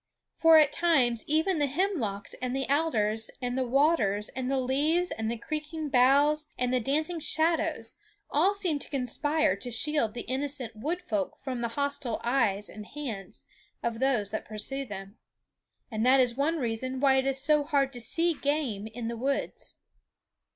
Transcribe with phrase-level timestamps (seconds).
[0.35, 5.11] For at times even the hemlocks and the alders and the waters and the leaves
[5.11, 7.97] and the creaking boughs and the dancing shadows
[8.31, 12.87] all seem to conspire to shield the innocent Wood Folk from the hostile eyes and
[12.87, 13.45] hands
[13.83, 15.19] of those that pursue them.
[15.91, 19.17] And that is one reason why it is so hard to see game in the
[19.17, 19.75] woods.